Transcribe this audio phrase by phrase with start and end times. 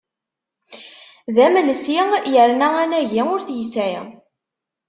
[1.35, 1.99] D amelsi
[2.33, 3.99] yerna anagi ur t-yesɛi.